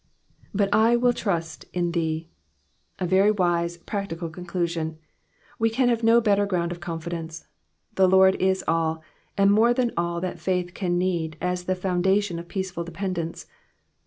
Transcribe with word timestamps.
^'But 0.57 0.69
I 0.73 0.95
wiU 0.95 1.13
trust 1.13 1.65
in 1.73 1.91
thee.'*'' 1.91 2.27
A 2.97 3.05
very 3.05 3.29
wise, 3.29 3.77
practical 3.77 4.31
conclusion. 4.31 4.97
We 5.59 5.69
can 5.69 5.89
have 5.89 6.01
no 6.01 6.19
better 6.19 6.47
grouud 6.47 6.71
of 6.71 6.79
confidence. 6.79 7.45
The 7.93 8.09
Lord 8.09 8.33
is 8.41 8.63
all, 8.67 9.03
and 9.37 9.51
more 9.51 9.75
than 9.75 9.91
all 9.95 10.19
that 10.19 10.39
faith 10.39 10.73
can 10.73 10.97
need 10.97 11.37
as 11.39 11.65
the 11.65 11.75
foundation 11.75 12.39
of 12.39 12.47
peaceful 12.47 12.83
dependence. 12.83 13.45